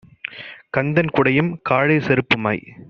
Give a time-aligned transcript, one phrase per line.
[0.69, 2.63] கந்தன், குடையும் காலிற் செருப்புமாய்